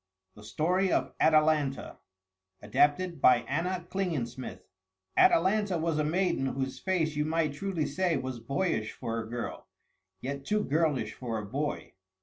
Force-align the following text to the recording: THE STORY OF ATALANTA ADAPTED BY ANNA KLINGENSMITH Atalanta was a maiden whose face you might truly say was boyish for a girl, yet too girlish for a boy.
THE 0.33 0.43
STORY 0.43 0.91
OF 0.91 1.13
ATALANTA 1.19 1.99
ADAPTED 2.63 3.21
BY 3.21 3.35
ANNA 3.41 3.85
KLINGENSMITH 3.91 4.61
Atalanta 5.15 5.77
was 5.77 5.99
a 5.99 6.03
maiden 6.03 6.47
whose 6.47 6.79
face 6.79 7.15
you 7.15 7.23
might 7.23 7.53
truly 7.53 7.85
say 7.85 8.17
was 8.17 8.39
boyish 8.39 8.93
for 8.93 9.19
a 9.19 9.29
girl, 9.29 9.67
yet 10.19 10.43
too 10.43 10.63
girlish 10.63 11.13
for 11.13 11.37
a 11.37 11.45
boy. 11.45 11.93